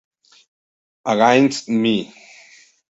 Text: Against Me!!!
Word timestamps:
Against 1.05 1.69
Me!!! 1.69 2.11